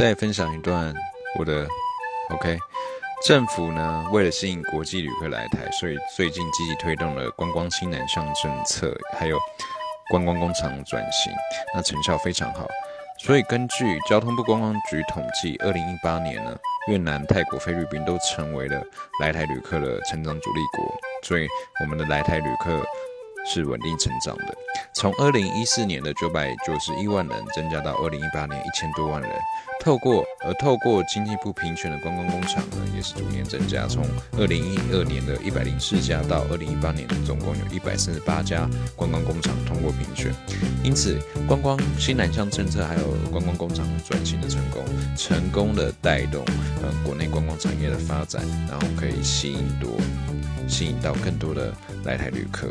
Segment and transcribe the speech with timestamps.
[0.00, 0.94] 再分享一段
[1.38, 1.68] 我的
[2.30, 2.58] OK。
[3.22, 9.38] 政府呢，为了吸引国际旅客来台，所以最近积极推动了观光新南向政策，还有
[10.08, 11.30] 观光工厂转型，
[11.74, 12.66] 那成效非常好。
[13.18, 16.56] 所以根据交通部观光局统计，二零一八年呢，
[16.88, 18.82] 越南、泰国、菲律宾都成为了
[19.20, 21.46] 来台旅客的成长主力国，所以
[21.82, 22.82] 我们的来台旅客。
[23.46, 24.54] 是稳定成长的，
[24.94, 29.30] 从二零一四年的九百九十一万人增加到二零一八年一千多万人。
[29.82, 34.04] 透过而透过经济不平权的观光工厂呢，也是逐年增加，从
[34.36, 40.34] 二零一二年的一百零四家到二零一八年总共有一百三十八家观光工厂通过评选。
[40.84, 44.84] 因此，观光新南向政策还有观光工厂转型的成功，
[45.16, 46.44] 成功的带动
[46.82, 49.96] 呃国内观光产业的发展，然后可以吸引多
[50.68, 52.68] 吸引到更多的来台旅客。